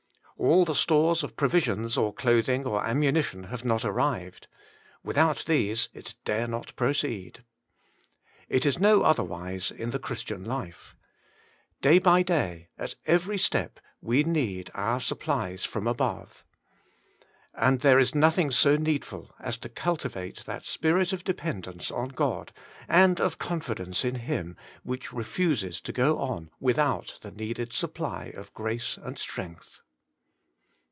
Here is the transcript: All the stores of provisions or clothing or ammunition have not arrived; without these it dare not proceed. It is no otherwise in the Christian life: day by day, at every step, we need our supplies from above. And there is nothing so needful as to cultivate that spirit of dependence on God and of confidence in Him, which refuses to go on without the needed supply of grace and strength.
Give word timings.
All 0.37 0.65
the 0.65 0.73
stores 0.73 1.21
of 1.21 1.35
provisions 1.37 1.97
or 1.99 2.11
clothing 2.15 2.65
or 2.65 2.83
ammunition 2.83 3.43
have 3.43 3.63
not 3.63 3.85
arrived; 3.85 4.47
without 5.03 5.43
these 5.45 5.89
it 5.93 6.15
dare 6.25 6.47
not 6.47 6.75
proceed. 6.75 7.43
It 8.49 8.65
is 8.65 8.79
no 8.79 9.03
otherwise 9.03 9.69
in 9.69 9.91
the 9.91 9.99
Christian 9.99 10.43
life: 10.43 10.95
day 11.81 11.99
by 11.99 12.23
day, 12.23 12.69
at 12.75 12.95
every 13.05 13.37
step, 13.37 13.79
we 14.01 14.23
need 14.23 14.71
our 14.73 14.99
supplies 14.99 15.63
from 15.63 15.85
above. 15.85 16.43
And 17.53 17.81
there 17.81 17.99
is 17.99 18.15
nothing 18.15 18.49
so 18.49 18.77
needful 18.77 19.29
as 19.39 19.57
to 19.59 19.69
cultivate 19.69 20.45
that 20.47 20.65
spirit 20.65 21.13
of 21.13 21.23
dependence 21.23 21.91
on 21.91 22.07
God 22.09 22.51
and 22.87 23.21
of 23.21 23.37
confidence 23.37 24.03
in 24.03 24.15
Him, 24.15 24.57
which 24.81 25.13
refuses 25.13 25.79
to 25.81 25.93
go 25.93 26.17
on 26.17 26.49
without 26.59 27.19
the 27.21 27.29
needed 27.29 27.71
supply 27.73 28.33
of 28.35 28.51
grace 28.55 28.97
and 28.97 29.19
strength. 29.19 29.81